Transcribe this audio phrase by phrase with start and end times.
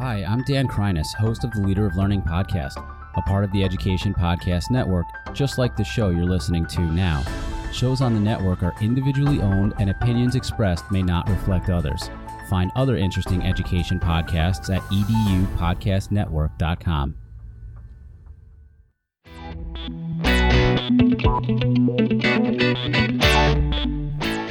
[0.00, 2.82] Hi, I'm Dan Kreiness, host of the Leader of Learning podcast,
[3.18, 7.22] a part of the Education Podcast Network, just like the show you're listening to now.
[7.70, 12.08] Shows on the network are individually owned, and opinions expressed may not reflect others.
[12.48, 17.16] Find other interesting education podcasts at edupodcastnetwork.com.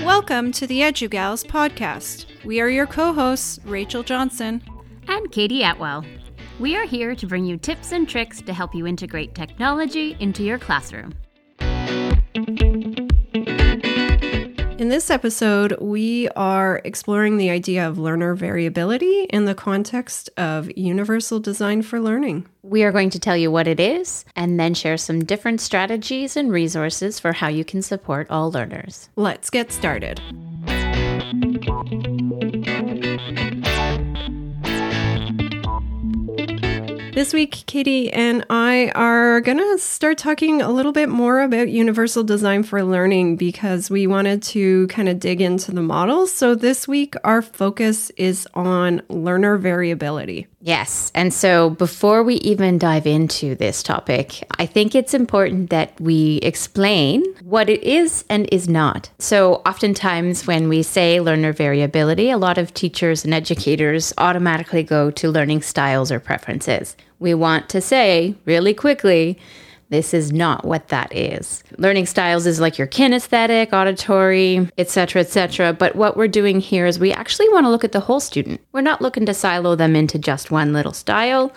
[0.05, 2.27] Welcome to the EduGals podcast.
[2.45, 4.61] We are your co hosts, Rachel Johnson
[5.09, 6.05] and Katie Atwell.
[6.59, 10.43] We are here to bring you tips and tricks to help you integrate technology into
[10.43, 11.15] your classroom.
[14.77, 20.71] In this episode, we are exploring the idea of learner variability in the context of
[20.77, 22.47] universal design for learning.
[22.61, 26.37] We are going to tell you what it is and then share some different strategies
[26.37, 29.09] and resources for how you can support all learners.
[29.17, 30.21] Let's get started.
[37.19, 41.67] This week, Katie and I are going to start talking a little bit more about
[41.67, 46.31] universal design for learning because we wanted to kind of dig into the models.
[46.31, 50.47] So, this week, our focus is on learner variability.
[50.61, 51.11] Yes.
[51.15, 56.37] And so before we even dive into this topic, I think it's important that we
[56.43, 59.09] explain what it is and is not.
[59.19, 65.11] So oftentimes when we say learner variability, a lot of teachers and educators automatically go
[65.11, 66.97] to learning styles or preferences.
[67.19, 69.37] We want to say really quickly,
[69.89, 71.63] this is not what that is.
[71.77, 75.73] Learning styles is like your kinesthetic, auditory, etc., etc.
[75.73, 78.61] But what we're doing here is we actually want to look at the whole student.
[78.71, 81.51] We're not looking to silo them into just one little style.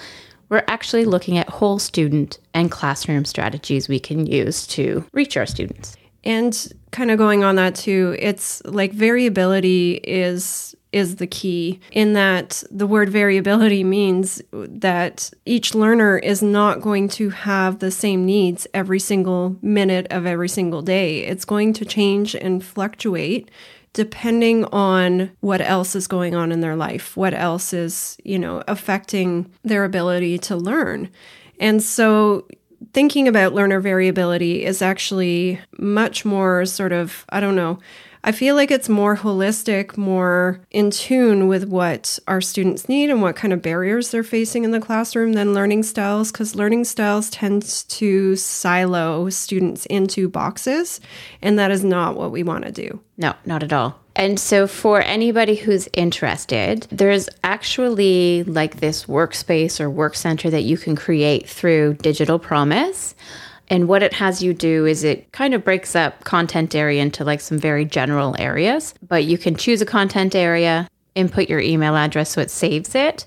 [0.48, 5.46] We're actually looking at whole student and classroom strategies we can use to reach our
[5.46, 5.96] students.
[6.24, 12.12] And kind of going on that too, it's like variability is is the key in
[12.12, 18.26] that the word variability means that each learner is not going to have the same
[18.26, 21.20] needs every single minute of every single day.
[21.20, 23.50] It's going to change and fluctuate
[23.94, 28.62] depending on what else is going on in their life, what else is, you know,
[28.66, 31.10] affecting their ability to learn.
[31.60, 32.46] And so
[32.92, 37.78] thinking about learner variability is actually much more sort of, I don't know,
[38.24, 43.20] I feel like it's more holistic, more in tune with what our students need and
[43.20, 47.30] what kind of barriers they're facing in the classroom than learning styles, because learning styles
[47.30, 51.00] tends to silo students into boxes,
[51.40, 53.00] and that is not what we want to do.
[53.16, 53.98] No, not at all.
[54.14, 60.62] And so, for anybody who's interested, there's actually like this workspace or work center that
[60.62, 63.16] you can create through Digital Promise.
[63.68, 67.24] And what it has you do is it kind of breaks up content area into
[67.24, 71.96] like some very general areas, but you can choose a content area, input your email
[71.96, 73.24] address so it saves it.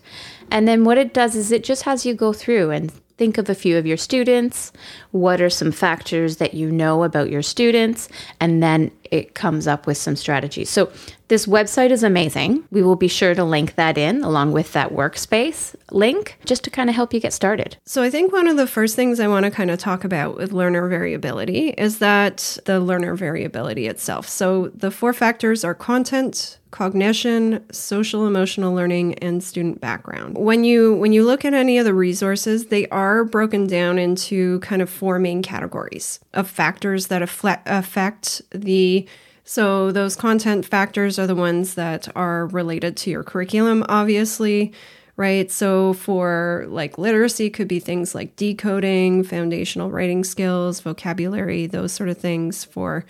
[0.51, 3.49] And then what it does is it just has you go through and think of
[3.49, 4.71] a few of your students.
[5.11, 8.09] What are some factors that you know about your students?
[8.39, 10.69] And then it comes up with some strategies.
[10.69, 10.91] So
[11.27, 12.65] this website is amazing.
[12.69, 16.69] We will be sure to link that in along with that workspace link just to
[16.69, 17.77] kind of help you get started.
[17.85, 20.37] So, I think one of the first things I want to kind of talk about
[20.37, 24.29] with learner variability is that the learner variability itself.
[24.29, 30.37] So, the four factors are content, cognition, social emotional learning and student background.
[30.37, 34.59] When you when you look at any of the resources, they are broken down into
[34.59, 39.07] kind of four main categories of factors that affect the
[39.47, 44.73] so, those content factors are the ones that are related to your curriculum, obviously,
[45.17, 45.51] right?
[45.51, 52.09] So, for like literacy, could be things like decoding, foundational writing skills, vocabulary, those sort
[52.09, 52.63] of things.
[52.63, 53.05] For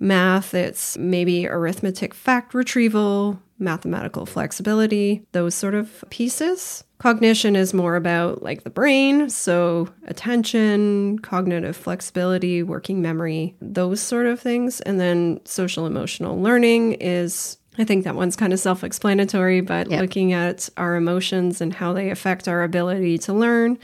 [0.00, 6.82] math, it's maybe arithmetic fact retrieval, mathematical flexibility, those sort of pieces.
[6.98, 14.26] Cognition is more about like the brain, so attention, cognitive flexibility, working memory, those sort
[14.26, 14.80] of things.
[14.82, 19.90] And then social emotional learning is I think that one's kind of self explanatory, but
[19.90, 20.00] yep.
[20.02, 23.78] looking at our emotions and how they affect our ability to learn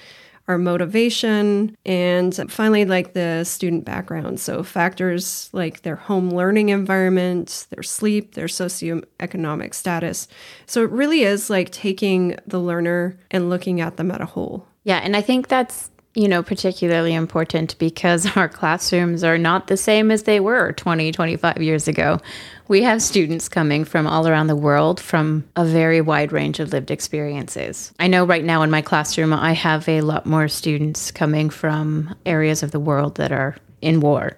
[0.48, 4.40] our motivation, and finally, like the student background.
[4.40, 10.28] So, factors like their home learning environment, their sleep, their socioeconomic status.
[10.66, 14.66] So, it really is like taking the learner and looking at them at a whole.
[14.84, 19.76] Yeah, and I think that's you know, particularly important because our classrooms are not the
[19.76, 22.18] same as they were 20, 25 years ago.
[22.68, 26.72] We have students coming from all around the world from a very wide range of
[26.72, 27.92] lived experiences.
[28.00, 32.16] I know right now in my classroom, I have a lot more students coming from
[32.24, 34.36] areas of the world that are in war.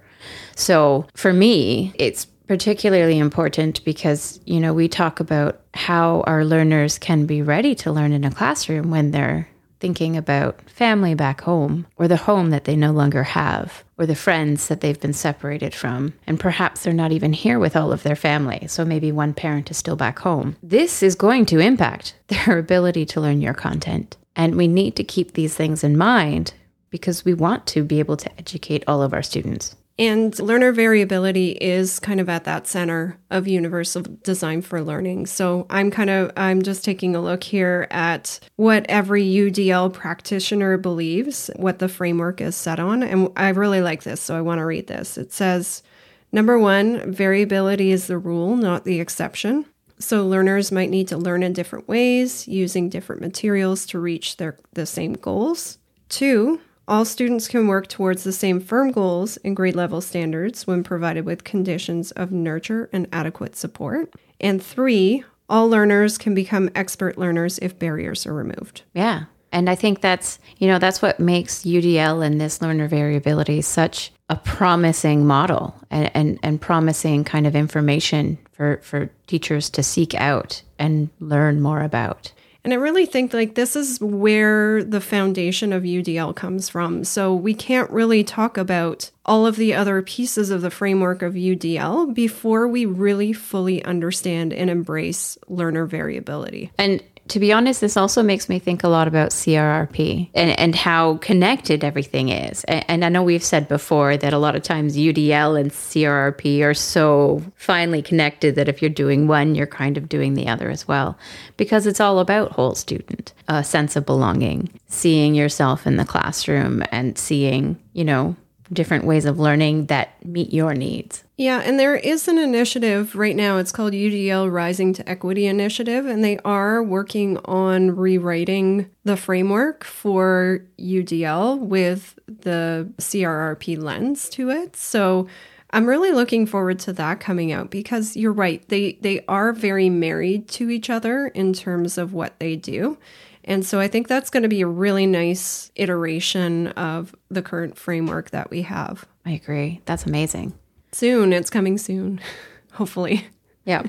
[0.57, 6.99] So for me, it's particularly important because, you know, we talk about how our learners
[6.99, 9.49] can be ready to learn in a classroom when they're
[9.81, 14.15] thinking about family back home or the home that they no longer have or the
[14.15, 16.15] friends that they've been separated from.
[16.27, 18.67] And perhaps they're not even here with all of their family.
[18.69, 20.57] So maybe one parent is still back home.
[20.63, 24.17] This is going to impact their ability to learn your content.
[24.37, 26.55] And we need to keep these things in mind
[26.91, 29.77] because we want to be able to educate all of our students.
[29.99, 35.27] And learner variability is kind of at that center of universal design for learning.
[35.27, 40.79] So I'm kind of I'm just taking a look here at what every UDL practitioner
[40.79, 44.61] believes, what the framework is set on, and I really like this, so I want
[44.61, 45.19] to read this.
[45.19, 45.83] It says
[46.31, 49.65] Number 1, variability is the rule, not the exception.
[49.99, 54.59] So learners might need to learn in different ways, using different materials to reach their
[54.75, 55.79] the same goals.
[56.09, 60.83] Two, all students can work towards the same firm goals and grade level standards when
[60.83, 64.15] provided with conditions of nurture and adequate support.
[64.41, 68.83] And three, all learners can become expert learners if barriers are removed.
[68.95, 69.25] Yeah.
[69.53, 74.13] And I think that's, you know, that's what makes UDL and this learner variability such
[74.29, 80.15] a promising model and, and, and promising kind of information for, for teachers to seek
[80.15, 82.33] out and learn more about.
[82.69, 87.03] And I really think like this is where the foundation of UDL comes from.
[87.03, 91.33] So we can't really talk about all of the other pieces of the framework of
[91.33, 96.71] UDL before we really fully understand and embrace learner variability.
[96.77, 100.75] And to be honest, this also makes me think a lot about CRRP and, and
[100.75, 102.65] how connected everything is.
[102.65, 106.63] And, and, I know we've said before that a lot of times UDL and CRRP
[106.63, 110.71] are so finely connected that if you're doing one, you're kind of doing the other
[110.71, 111.19] as well,
[111.57, 116.83] because it's all about whole student, a sense of belonging, seeing yourself in the classroom
[116.91, 118.37] and seeing, you know,
[118.73, 121.25] different ways of learning that meet your needs.
[121.39, 123.59] Yeah, and there is an initiative right now.
[123.59, 129.85] It's called UDL Rising to Equity Initiative, and they are working on rewriting the framework
[129.85, 134.75] for UDL with the CRRP lens to it.
[134.75, 135.29] So
[135.71, 138.69] I'm really looking forward to that coming out because you're right.
[138.69, 142.99] They they are very married to each other in terms of what they do.
[143.45, 147.79] And so I think that's going to be a really nice iteration of the current
[147.79, 149.07] framework that we have.
[149.25, 149.83] I agree.
[149.85, 150.59] That's amazing.
[150.93, 152.21] Soon, it's coming soon,
[152.73, 153.27] hopefully.
[153.65, 153.83] Yeah.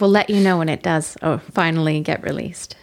[0.00, 2.76] We'll let you know when it does oh, finally get released.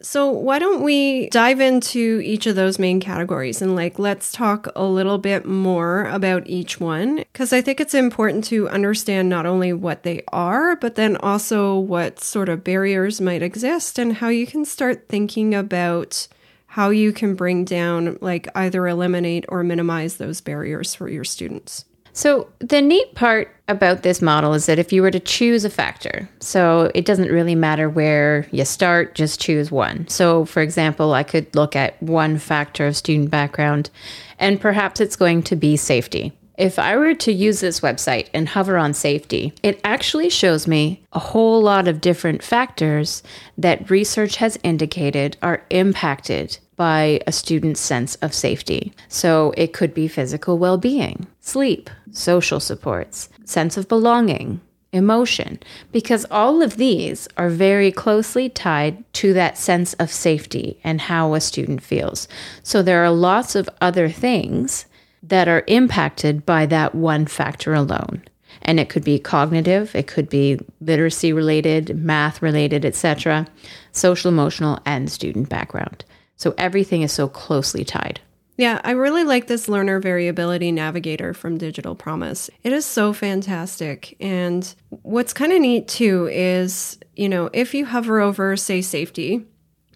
[0.00, 4.68] So, why don't we dive into each of those main categories and like let's talk
[4.76, 9.44] a little bit more about each one because I think it's important to understand not
[9.44, 14.28] only what they are, but then also what sort of barriers might exist and how
[14.28, 16.28] you can start thinking about
[16.72, 21.86] how you can bring down, like, either eliminate or minimize those barriers for your students.
[22.18, 25.70] So, the neat part about this model is that if you were to choose a
[25.70, 30.08] factor, so it doesn't really matter where you start, just choose one.
[30.08, 33.90] So, for example, I could look at one factor of student background,
[34.36, 36.32] and perhaps it's going to be safety.
[36.56, 41.04] If I were to use this website and hover on safety, it actually shows me
[41.12, 43.22] a whole lot of different factors
[43.56, 48.94] that research has indicated are impacted by a student's sense of safety.
[49.08, 55.58] So it could be physical well being, sleep, social supports, sense of belonging, emotion,
[55.92, 61.34] because all of these are very closely tied to that sense of safety and how
[61.34, 62.28] a student feels.
[62.62, 64.86] So there are lots of other things
[65.22, 68.22] that are impacted by that one factor alone.
[68.62, 73.46] And it could be cognitive, it could be literacy related, math related, etc.,
[73.92, 76.04] social, emotional, and student background.
[76.38, 78.20] So everything is so closely tied.
[78.56, 82.50] Yeah, I really like this learner variability navigator from Digital Promise.
[82.64, 84.16] It is so fantastic.
[84.18, 89.44] And what's kind of neat too is, you know, if you hover over, say, safety,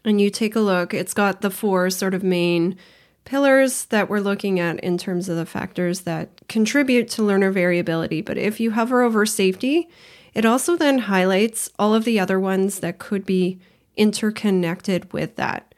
[0.04, 2.76] and you take a look, it's got the four sort of main
[3.24, 8.20] pillars that we're looking at in terms of the factors that contribute to learner variability.
[8.20, 9.88] But if you hover over safety,
[10.34, 13.60] it also then highlights all of the other ones that could be
[13.96, 15.71] interconnected with that.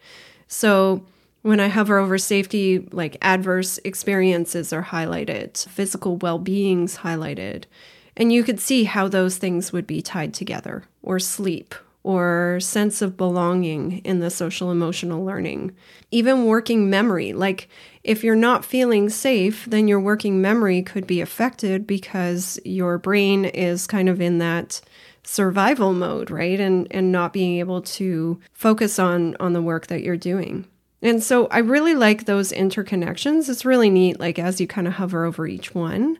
[0.54, 1.04] So
[1.42, 7.64] when I hover over safety, like adverse experiences are highlighted, physical well being's highlighted.
[8.16, 13.02] And you could see how those things would be tied together, or sleep, or sense
[13.02, 15.74] of belonging in the social emotional learning.
[16.12, 17.68] Even working memory, like
[18.04, 23.44] if you're not feeling safe, then your working memory could be affected because your brain
[23.44, 24.80] is kind of in that
[25.24, 26.60] survival mode, right?
[26.60, 30.66] And and not being able to focus on on the work that you're doing.
[31.02, 33.48] And so I really like those interconnections.
[33.48, 36.18] It's really neat like as you kind of hover over each one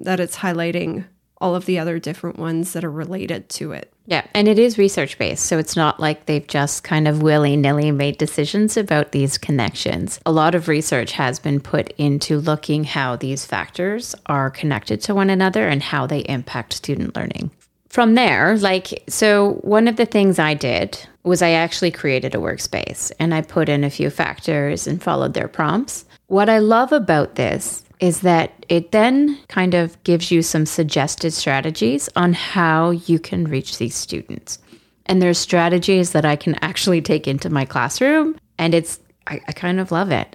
[0.00, 1.04] that it's highlighting
[1.38, 3.92] all of the other different ones that are related to it.
[4.06, 5.46] Yeah, and it is research based.
[5.46, 10.20] So it's not like they've just kind of willy nilly made decisions about these connections.
[10.26, 15.14] A lot of research has been put into looking how these factors are connected to
[15.14, 17.50] one another and how they impact student learning.
[17.94, 22.38] From there, like, so one of the things I did was I actually created a
[22.38, 26.04] workspace and I put in a few factors and followed their prompts.
[26.26, 31.34] What I love about this is that it then kind of gives you some suggested
[31.34, 34.58] strategies on how you can reach these students.
[35.06, 38.98] And there's strategies that I can actually take into my classroom, and it's,
[39.28, 40.34] I, I kind of love it.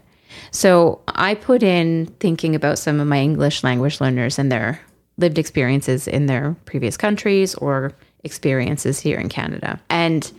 [0.51, 4.79] So I put in thinking about some of my English language learners and their
[5.19, 9.79] lived experiences in their previous countries or experiences here in Canada.
[9.89, 10.31] And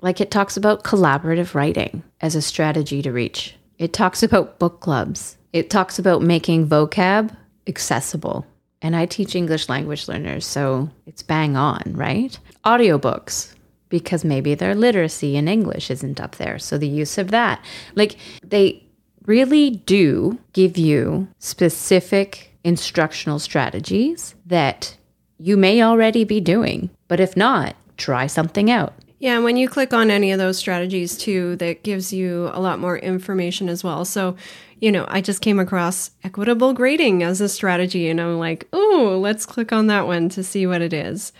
[0.00, 4.80] like it talks about collaborative writing as a strategy to reach, it talks about book
[4.80, 7.34] clubs it talks about making vocab
[7.66, 8.46] accessible.
[8.80, 12.38] And I teach English language learners, so it's bang on, right?
[12.64, 13.54] Audiobooks,
[13.88, 16.58] because maybe their literacy in English isn't up there.
[16.58, 17.64] So the use of that.
[17.94, 18.84] Like they
[19.24, 24.96] really do give you specific instructional strategies that
[25.38, 26.90] you may already be doing.
[27.06, 28.94] But if not, try something out.
[29.20, 32.60] Yeah, and when you click on any of those strategies too, that gives you a
[32.60, 34.04] lot more information as well.
[34.04, 34.36] So
[34.80, 39.18] you know, I just came across equitable grading as a strategy, and I'm like, oh,
[39.20, 41.32] let's click on that one to see what it is.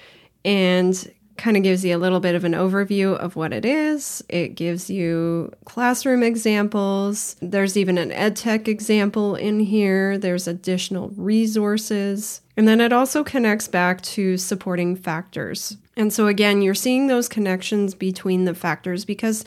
[0.45, 4.23] And kind of gives you a little bit of an overview of what it is.
[4.29, 7.37] It gives you classroom examples.
[7.41, 10.19] There's even an EdTech example in here.
[10.19, 12.43] There's additional resources.
[12.57, 15.77] And then it also connects back to supporting factors.
[15.97, 19.45] And so, again, you're seeing those connections between the factors because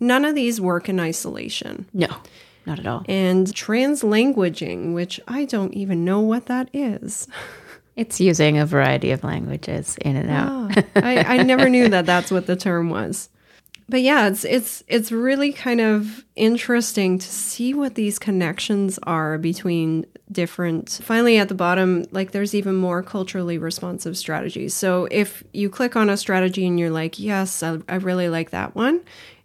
[0.00, 1.86] none of these work in isolation.
[1.92, 2.08] No.
[2.66, 3.04] Not at all.
[3.08, 7.28] And translanguaging, which I don't even know what that is.
[7.96, 10.76] It's using a variety of languages in and out.
[10.76, 13.28] Oh, I, I never knew that that's what the term was.
[13.88, 19.36] But yeah, it's it's it's really kind of interesting to see what these connections are
[19.36, 21.00] between different.
[21.02, 24.72] Finally, at the bottom, like there's even more culturally responsive strategies.
[24.72, 28.50] So if you click on a strategy and you're like, yes, I, I really like
[28.50, 29.02] that one,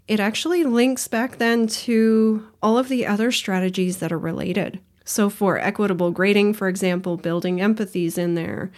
[0.08, 4.80] it actually links back then to all of the other strategies that are related.
[5.10, 8.70] So, for equitable grading, for example, building empathies in there,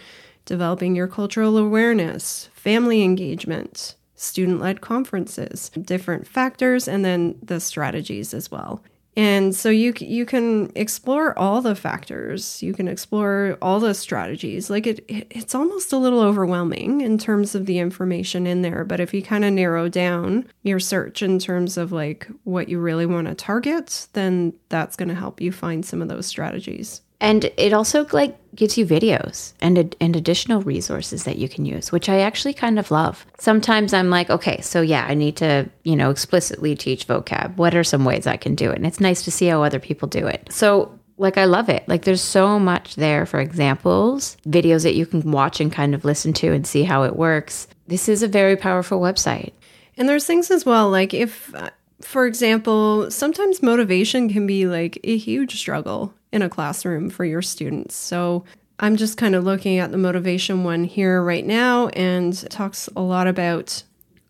[0.46, 8.32] developing your cultural awareness, family engagement, student led conferences, different factors, and then the strategies
[8.32, 8.82] as well.
[9.14, 12.62] And so you you can explore all the factors.
[12.62, 14.70] You can explore all the strategies.
[14.70, 18.84] Like it, it it's almost a little overwhelming in terms of the information in there,
[18.84, 22.78] but if you kind of narrow down your search in terms of like what you
[22.78, 27.02] really want to target, then that's going to help you find some of those strategies.
[27.22, 31.92] And it also like gives you videos and and additional resources that you can use,
[31.92, 33.24] which I actually kind of love.
[33.38, 37.56] Sometimes I'm like, okay, so yeah, I need to, you know, explicitly teach vocab.
[37.56, 38.76] What are some ways I can do it?
[38.76, 40.48] And it's nice to see how other people do it.
[40.50, 41.86] So like I love it.
[41.86, 46.04] Like there's so much there for examples, videos that you can watch and kind of
[46.04, 47.68] listen to and see how it works.
[47.86, 49.52] This is a very powerful website.
[49.96, 54.98] And there's things as well like if uh, for example, sometimes motivation can be like
[55.04, 57.94] a huge struggle in a classroom for your students.
[57.94, 58.44] So
[58.78, 63.02] I'm just kind of looking at the motivation one here right now and talks a
[63.02, 63.82] lot about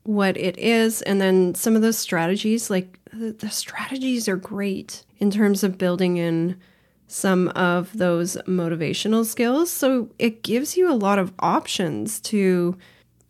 [0.04, 5.30] what it is and then some of the strategies like the, strategies are great in
[5.30, 6.58] terms of building in
[7.06, 12.76] some of those motivational skills so it gives you a lot of options to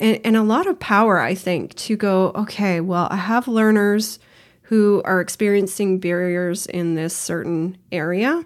[0.00, 4.18] and, and a lot of power i think to go okay well i have learners
[4.72, 8.42] who are experiencing barriers in this certain area.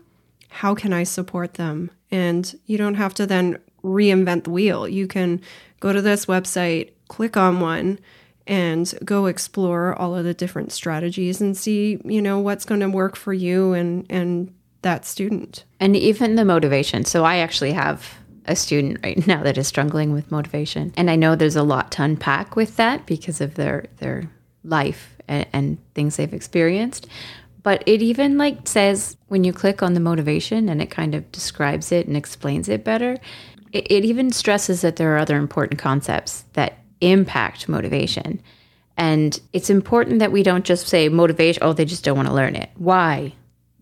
[0.57, 1.91] How can I support them?
[2.11, 4.89] And you don't have to then reinvent the wheel.
[4.89, 5.43] You can
[5.81, 7.99] go to this website, click on one,
[8.47, 12.89] and go explore all of the different strategies and see, you know, what's going to
[12.89, 15.65] work for you and and that student.
[15.79, 17.05] And even the motivation.
[17.05, 18.15] So I actually have
[18.47, 20.95] a student right now that is struggling with motivation.
[20.97, 24.31] And I know there's a lot to unpack with that because of their their
[24.65, 27.09] life and, and things they've experienced.
[27.67, 31.33] But it even like says when you click on the motivation and it kind of
[31.33, 33.17] describes it and explains it better,
[33.73, 38.41] it, it even stresses that there are other important concepts that impact motivation.
[38.97, 42.35] And it's important that we don't just say motivation, oh, they just don't want to
[42.35, 42.71] learn it.
[42.77, 43.33] Why?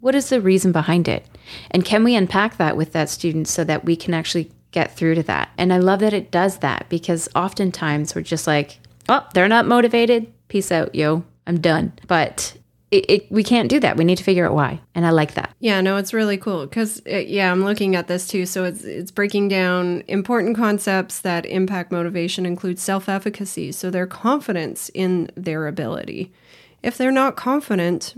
[0.01, 1.27] What is the reason behind it?
[1.71, 5.17] And can we unpack that with that student so that we can actually get through
[5.17, 5.51] to that?
[5.59, 8.79] And I love that it does that because oftentimes we're just like,
[9.11, 10.33] oh, they're not motivated.
[10.49, 11.23] Peace out, yo.
[11.47, 11.93] I'm done.
[12.07, 12.57] But
[12.95, 13.97] it, it, we can't do that.
[13.97, 14.81] We need to figure out why.
[14.95, 15.55] And I like that.
[15.59, 18.47] Yeah, no, it's really cool because uh, yeah, I'm looking at this too.
[18.47, 24.91] So it's it's breaking down important concepts that impact motivation include self-efficacy, so their confidence
[24.95, 26.33] in their ability.
[26.85, 28.15] If they're not confident,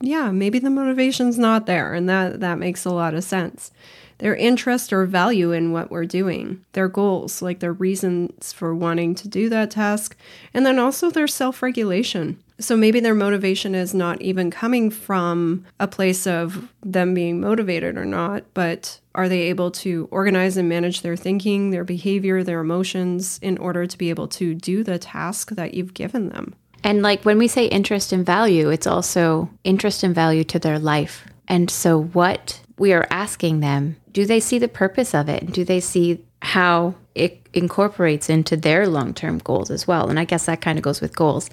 [0.00, 3.70] yeah, maybe the motivation's not there, and that that makes a lot of sense
[4.18, 9.14] their interest or value in what we're doing, their goals, like their reasons for wanting
[9.16, 10.16] to do that task,
[10.52, 12.42] and then also their self regulation.
[12.60, 17.96] So maybe their motivation is not even coming from a place of them being motivated
[17.96, 22.58] or not, but are they able to organize and manage their thinking, their behavior, their
[22.58, 26.54] emotions in order to be able to do the task that you've given them?
[26.82, 30.78] And like when we say interest and value, it's also interest and value to their
[30.78, 31.26] life.
[31.48, 35.52] And so, what we are asking them do they see the purpose of it?
[35.52, 40.08] Do they see how it incorporates into their long term goals as well?
[40.08, 41.48] And I guess that kind of goes with goals.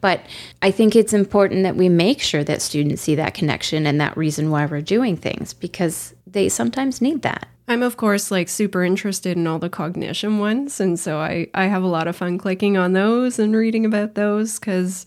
[0.00, 0.20] But
[0.60, 4.16] I think it's important that we make sure that students see that connection and that
[4.16, 7.48] reason why we're doing things because they sometimes need that.
[7.68, 11.66] I'm of course like super interested in all the cognition ones and so I I
[11.66, 15.06] have a lot of fun clicking on those and reading about those cuz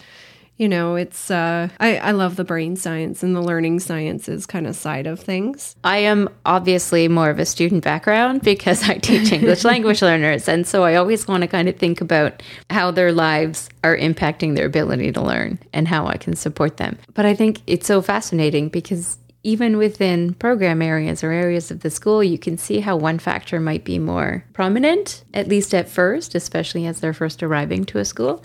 [0.57, 4.67] you know, it's uh, I, I love the brain science and the learning sciences kind
[4.67, 5.75] of side of things.
[5.83, 10.67] I am obviously more of a student background because I teach English language learners, and
[10.67, 14.67] so I always want to kind of think about how their lives are impacting their
[14.67, 16.97] ability to learn and how I can support them.
[17.13, 21.89] But I think it's so fascinating because even within program areas or areas of the
[21.89, 26.33] school, you can see how one factor might be more prominent, at least at first,
[26.33, 28.43] especially as they're first arriving to a school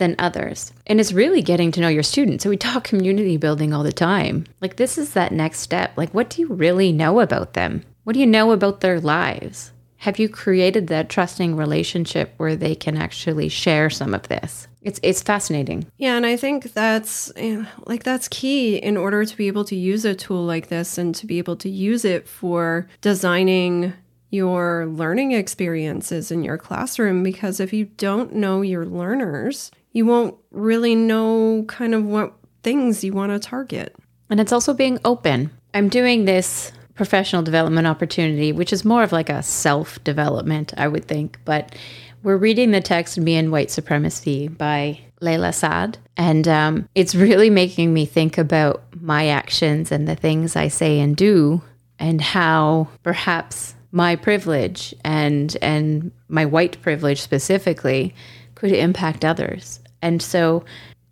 [0.00, 0.72] than others.
[0.88, 2.42] And it's really getting to know your students.
[2.42, 4.46] So we talk community building all the time.
[4.60, 5.92] Like, this is that next step.
[5.96, 7.84] Like, what do you really know about them?
[8.02, 9.70] What do you know about their lives?
[9.98, 14.66] Have you created that trusting relationship where they can actually share some of this?
[14.80, 15.86] It's it's fascinating.
[15.98, 19.76] Yeah, and I think that's eh, like that's key in order to be able to
[19.76, 23.92] use a tool like this and to be able to use it for designing
[24.30, 30.36] your learning experiences in your classroom because if you don't know your learners, you won't
[30.50, 32.32] really know kind of what
[32.62, 33.94] things you want to target.
[34.28, 35.50] And it's also being open.
[35.74, 40.86] I'm doing this professional development opportunity, which is more of like a self development, I
[40.88, 41.38] would think.
[41.44, 41.74] But
[42.22, 45.98] we're reading the text Me and White Supremacy by Layla Saad.
[46.16, 51.00] And um, it's really making me think about my actions and the things I say
[51.00, 51.62] and do,
[51.98, 58.14] and how perhaps my privilege and and my white privilege specifically
[58.60, 59.80] could impact others.
[60.02, 60.66] And so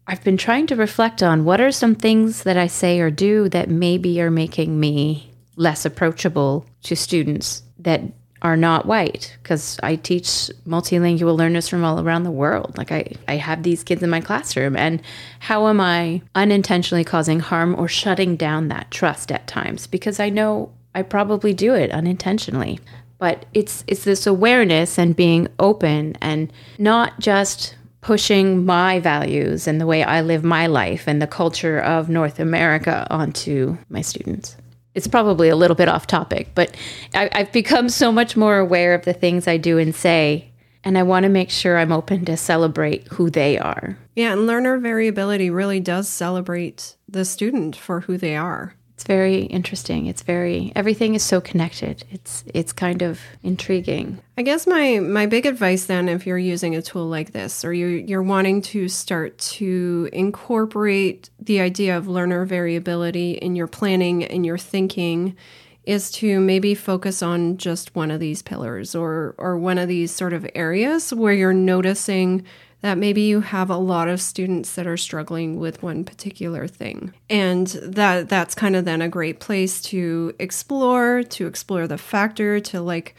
[0.06, 3.48] I've been trying to reflect on what are some things that I say or do
[3.48, 8.02] that maybe are making me less approachable to students that
[8.42, 12.76] are not white because I teach multilingual learners from all around the world.
[12.76, 15.00] Like I, I have these kids in my classroom and
[15.40, 19.86] how am I unintentionally causing harm or shutting down that trust at times?
[19.86, 22.78] Because I know I probably do it unintentionally
[23.18, 29.80] but it's it's this awareness and being open and not just pushing my values and
[29.80, 34.56] the way I live my life and the culture of North America onto my students.
[34.94, 36.76] It's probably a little bit off topic, but
[37.14, 40.50] I, I've become so much more aware of the things I do and say,
[40.84, 43.98] and I want to make sure I'm open to celebrate who they are.
[44.14, 48.74] Yeah, and learner variability really does celebrate the student for who they are.
[48.98, 50.06] It's very interesting.
[50.06, 52.02] It's very everything is so connected.
[52.10, 54.18] It's it's kind of intriguing.
[54.36, 57.72] I guess my my big advice then if you're using a tool like this or
[57.72, 64.24] you you're wanting to start to incorporate the idea of learner variability in your planning
[64.24, 65.36] and your thinking
[65.84, 70.10] is to maybe focus on just one of these pillars or or one of these
[70.10, 72.44] sort of areas where you're noticing
[72.80, 77.12] that maybe you have a lot of students that are struggling with one particular thing.
[77.28, 82.60] And that that's kind of then a great place to explore, to explore the factor,
[82.60, 83.16] to like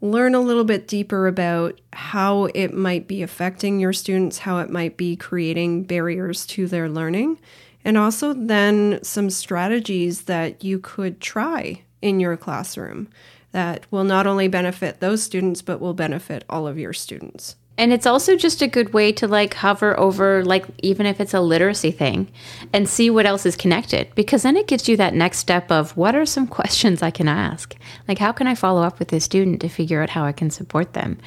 [0.00, 4.70] learn a little bit deeper about how it might be affecting your students, how it
[4.70, 7.38] might be creating barriers to their learning,
[7.84, 13.08] and also then some strategies that you could try in your classroom
[13.52, 17.56] that will not only benefit those students but will benefit all of your students.
[17.78, 21.32] And it's also just a good way to like hover over, like, even if it's
[21.32, 22.30] a literacy thing
[22.74, 25.96] and see what else is connected, because then it gives you that next step of
[25.96, 27.74] what are some questions I can ask?
[28.06, 30.50] Like, how can I follow up with this student to figure out how I can
[30.50, 31.18] support them?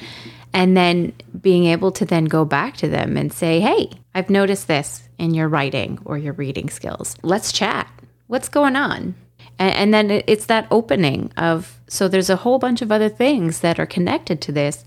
[0.52, 4.68] And then being able to then go back to them and say, hey, I've noticed
[4.68, 7.16] this in your writing or your reading skills.
[7.22, 7.90] Let's chat.
[8.28, 9.16] What's going on?
[9.58, 13.60] And, and, then it's that opening of so there's a whole bunch of other things
[13.60, 14.84] that are connected to this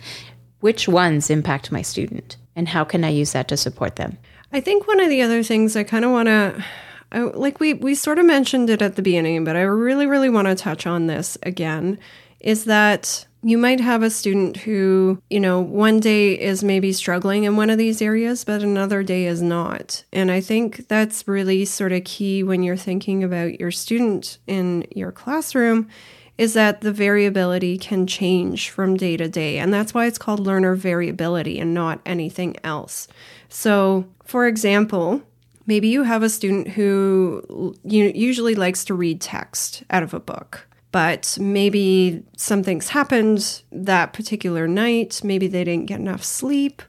[0.59, 4.17] which ones impact my student and how can I use that to support them?
[4.51, 6.63] I think one of the other things I kind of want to
[7.13, 10.47] like we we sort of mentioned it at the beginning, but I really really want
[10.47, 11.99] to touch on this again
[12.39, 17.45] is that you might have a student who, you know, one day is maybe struggling
[17.45, 20.03] in one of these areas, but another day is not.
[20.11, 24.85] And I think that's really sort of key when you're thinking about your student in
[24.91, 25.87] your classroom
[26.37, 29.57] is that the variability can change from day to day.
[29.57, 33.07] And that's why it's called learner variability and not anything else.
[33.49, 35.21] So, for example,
[35.65, 40.67] maybe you have a student who usually likes to read text out of a book
[40.91, 45.21] but maybe something's happened that particular night.
[45.23, 46.81] Maybe they didn't get enough sleep.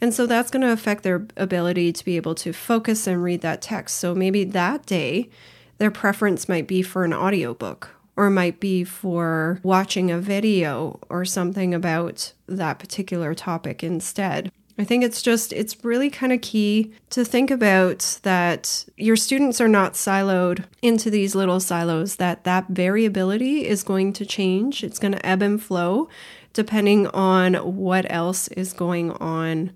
[0.00, 3.40] And so that's going to affect their ability to be able to focus and read
[3.42, 3.96] that text.
[3.96, 5.30] So maybe that day,
[5.78, 11.24] their preference might be for an audiobook or might be for watching a video or
[11.24, 14.50] something about that particular topic instead.
[14.76, 19.60] I think it's just, it's really kind of key to think about that your students
[19.60, 24.82] are not siloed into these little silos, that that variability is going to change.
[24.82, 26.08] It's going to ebb and flow
[26.54, 29.72] depending on what else is going on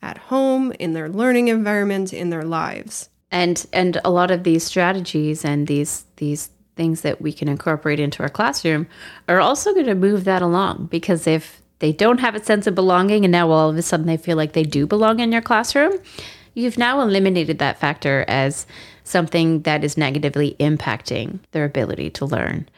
[0.00, 3.10] at home, in their learning environment, in their lives.
[3.30, 8.00] And and a lot of these strategies and these these things that we can incorporate
[8.00, 8.86] into our classroom
[9.28, 12.74] are also going to move that along because if they don't have a sense of
[12.74, 15.42] belonging and now all of a sudden they feel like they do belong in your
[15.42, 15.98] classroom,
[16.54, 18.66] you've now eliminated that factor as
[19.04, 22.68] something that is negatively impacting their ability to learn.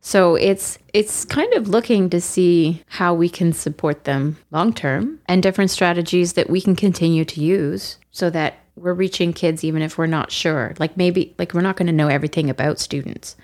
[0.00, 5.18] So it's it's kind of looking to see how we can support them long term
[5.26, 9.82] and different strategies that we can continue to use so that we're reaching kids even
[9.82, 10.74] if we're not sure.
[10.78, 13.36] Like maybe like we're not going to know everything about students.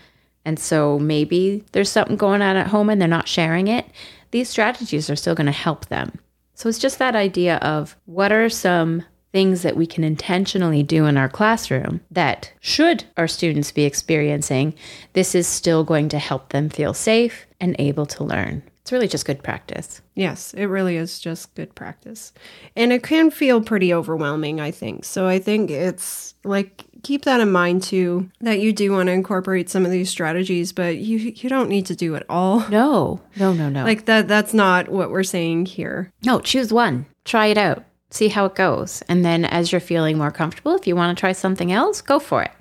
[0.44, 3.86] And so maybe there's something going on at home and they're not sharing it
[4.32, 6.18] these strategies are still going to help them.
[6.54, 11.06] So it's just that idea of what are some things that we can intentionally do
[11.06, 14.74] in our classroom that, should our students be experiencing,
[15.14, 18.62] this is still going to help them feel safe and able to learn.
[18.92, 20.02] It's really just good practice.
[20.14, 22.31] Yes, it really is just good practice.
[22.76, 25.07] And it can feel pretty overwhelming, I think.
[25.07, 29.12] So I think it's like keep that in mind too that you do want to
[29.12, 32.68] incorporate some of these strategies but you you don't need to do it all.
[32.68, 33.22] No.
[33.37, 33.83] No no no.
[33.83, 36.12] Like that that's not what we're saying here.
[36.22, 37.07] No choose one.
[37.24, 37.87] Try it out.
[38.11, 39.00] See how it goes.
[39.09, 42.18] And then as you're feeling more comfortable if you want to try something else go
[42.18, 42.52] for it.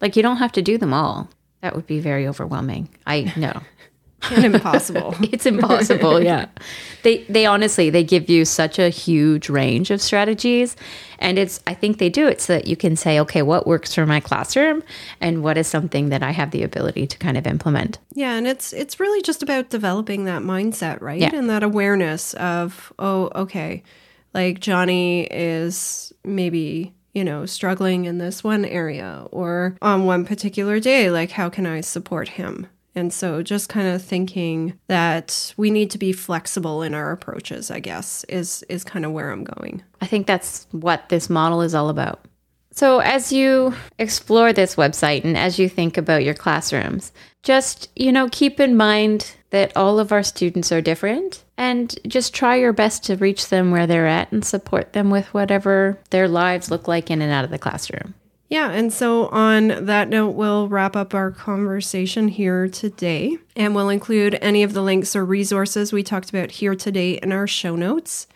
[0.00, 1.30] Like you don't have to do them all.
[1.60, 2.88] That would be very overwhelming.
[3.06, 3.62] I know
[4.30, 5.14] and impossible.
[5.32, 6.46] it's impossible, yeah.
[7.02, 10.74] They they honestly they give you such a huge range of strategies
[11.20, 13.94] and it's I think they do it so that you can say okay, what works
[13.94, 14.82] for my classroom
[15.20, 17.98] and what is something that I have the ability to kind of implement.
[18.14, 21.20] Yeah, and it's it's really just about developing that mindset, right?
[21.20, 21.30] Yeah.
[21.32, 23.84] And that awareness of oh, okay,
[24.34, 30.78] like Johnny is maybe you know, struggling in this one area or on one particular
[30.78, 32.66] day, like how can I support him?
[32.96, 37.70] And so just kind of thinking that we need to be flexible in our approaches,
[37.70, 39.82] I guess, is is kind of where I'm going.
[40.00, 42.24] I think that's what this model is all about.
[42.72, 47.10] So as you explore this website and as you think about your classrooms,
[47.42, 52.34] just, you know, keep in mind that all of our students are different and just
[52.34, 56.28] try your best to reach them where they're at and support them with whatever their
[56.28, 58.14] lives look like in and out of the classroom.
[58.48, 63.88] Yeah, and so on that note, we'll wrap up our conversation here today, and we'll
[63.88, 67.74] include any of the links or resources we talked about here today in our show
[67.74, 68.28] notes.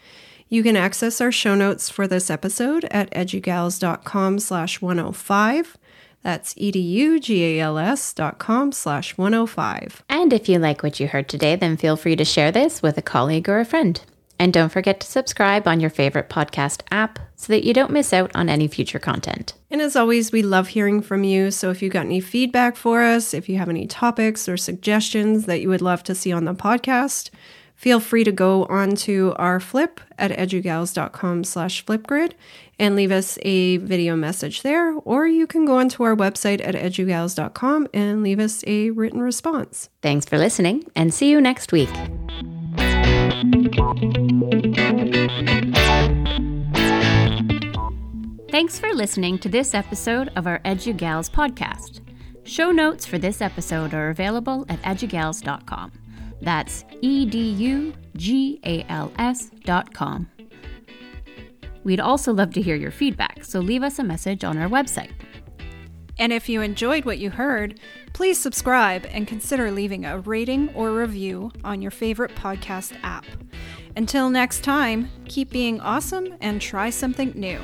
[0.48, 5.78] You can access our show notes for this episode at edugals.com slash 105.
[6.22, 10.02] That's edugals dot com slash 105.
[10.08, 12.98] And if you like what you heard today, then feel free to share this with
[12.98, 14.02] a colleague or a friend.
[14.40, 18.12] And don't forget to subscribe on your favorite podcast app so that you don't miss
[18.12, 19.54] out on any future content.
[19.70, 21.50] And as always, we love hearing from you.
[21.50, 25.46] So if you got any feedback for us, if you have any topics or suggestions
[25.46, 27.30] that you would love to see on the podcast,
[27.76, 32.32] feel free to go onto our flip at edugals.com slash flipgrid
[32.80, 36.74] and leave us a video message there, or you can go onto our website at
[36.74, 39.88] edugals.com and leave us a written response.
[40.02, 41.90] Thanks for listening and see you next week.
[48.50, 52.00] Thanks for listening to this episode of our EduGals podcast.
[52.42, 55.92] Show notes for this episode are available at edugals.com.
[56.40, 60.28] That's E D U G A L S.com.
[61.84, 65.12] We'd also love to hear your feedback, so leave us a message on our website.
[66.18, 67.78] And if you enjoyed what you heard,
[68.14, 73.26] please subscribe and consider leaving a rating or review on your favorite podcast app.
[73.96, 77.60] Until next time, keep being awesome and try something new.